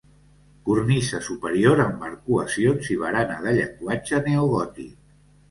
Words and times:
Cornisa 0.69 1.19
superior 1.27 1.81
amb 1.83 2.07
arcuacions 2.07 2.89
i 2.97 2.99
barana 3.03 3.37
de 3.45 3.55
llenguatge 3.59 4.25
neogòtic. 4.31 4.99